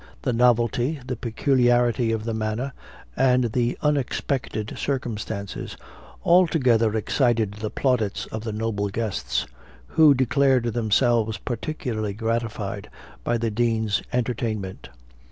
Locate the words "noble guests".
8.51-9.45